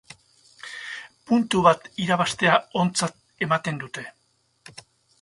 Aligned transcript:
Puntu 1.31 1.61
bat 1.69 1.87
irabaztea 2.05 2.57
ontzat 2.85 3.23
ematen 3.49 3.81
dute. 3.85 4.11